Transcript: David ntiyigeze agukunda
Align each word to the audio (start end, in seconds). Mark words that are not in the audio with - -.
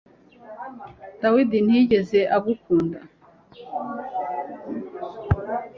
David 1.21 1.51
ntiyigeze 1.63 2.19
agukunda 2.37 2.99